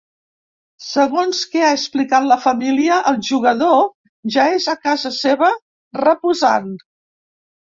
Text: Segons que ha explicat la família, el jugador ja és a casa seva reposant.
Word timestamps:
Segons 0.83 1.41
que 1.51 1.59
ha 1.65 1.73
explicat 1.79 2.25
la 2.31 2.37
família, 2.47 2.97
el 3.11 3.21
jugador 3.29 3.77
ja 4.37 4.47
és 4.55 4.67
a 4.75 4.75
casa 4.89 5.13
seva 5.21 5.51
reposant. 6.03 6.75